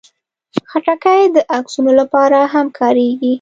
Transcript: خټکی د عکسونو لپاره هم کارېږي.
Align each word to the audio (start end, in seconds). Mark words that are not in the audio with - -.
خټکی 0.71 1.21
د 1.35 1.37
عکسونو 1.57 1.91
لپاره 1.99 2.39
هم 2.53 2.67
کارېږي. 2.79 3.29